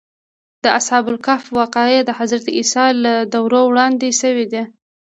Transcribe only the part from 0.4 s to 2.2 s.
د اصحاب کهف واقعه د